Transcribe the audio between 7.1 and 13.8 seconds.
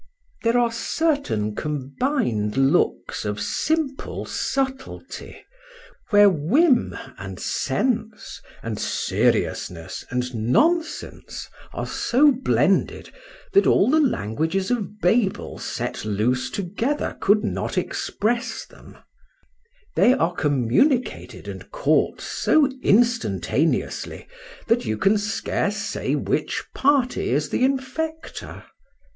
and sense, and seriousness, and nonsense, are so blended, that